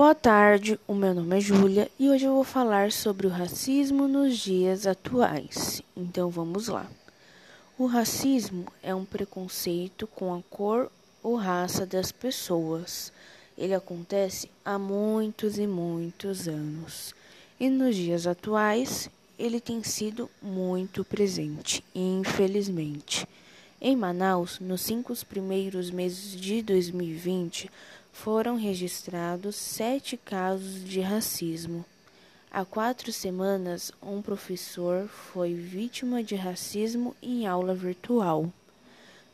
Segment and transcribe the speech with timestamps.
[0.00, 4.08] Boa tarde, o meu nome é Júlia e hoje eu vou falar sobre o racismo
[4.08, 5.82] nos dias atuais.
[5.94, 6.90] Então vamos lá.
[7.76, 10.90] O racismo é um preconceito com a cor
[11.22, 13.12] ou raça das pessoas.
[13.58, 17.14] Ele acontece há muitos e muitos anos.
[17.60, 23.28] E nos dias atuais, ele tem sido muito presente, infelizmente.
[23.78, 27.70] Em Manaus, nos cinco primeiros meses de 2020,
[28.12, 31.84] foram registrados sete casos de racismo.
[32.50, 38.52] Há quatro semanas, um professor foi vítima de racismo em aula virtual.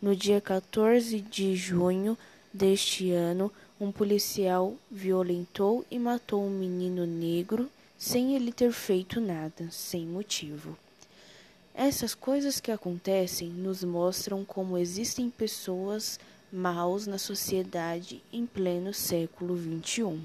[0.00, 2.16] No dia 14 de junho
[2.52, 9.68] deste ano, um policial violentou e matou um menino negro sem ele ter feito nada,
[9.70, 10.76] sem motivo.
[11.74, 16.18] Essas coisas que acontecem nos mostram como existem pessoas
[16.52, 20.20] maus na sociedade em pleno século XXI.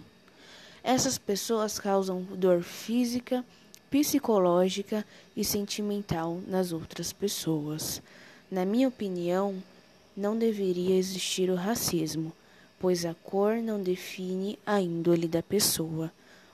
[0.84, 3.46] Essas pessoas causam dor física,
[3.90, 5.06] psicológica
[5.36, 8.02] e sentimental nas outras pessoas.
[8.50, 9.62] Na minha opinião,
[10.16, 12.34] não deveria existir o racismo,
[12.80, 16.12] pois a cor não define a índole da pessoa.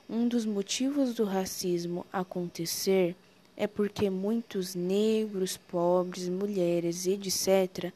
[0.09, 3.15] Um dos motivos do racismo acontecer
[3.55, 7.91] é porque muitos negros, pobres, mulheres, etc.,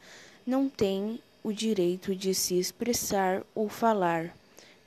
[0.46, 4.36] não têm o direito de se expressar ou falar.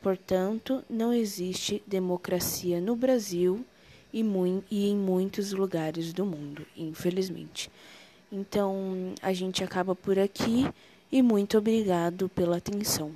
[0.02, 3.66] Portanto, não existe democracia no Brasil
[4.14, 4.24] e,
[4.70, 7.72] e em muitos lugares do mundo, infelizmente.
[8.32, 10.68] Então, a gente acaba por aqui
[11.12, 13.12] e muito obrigado pela atenção.